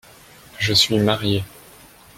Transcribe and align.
Je 0.57 0.73
suis 0.73 0.97
marié. 0.97 1.43